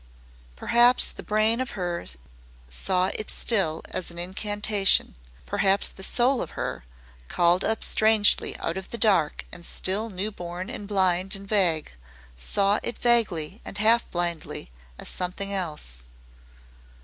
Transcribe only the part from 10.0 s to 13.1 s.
new born and blind and vague, saw it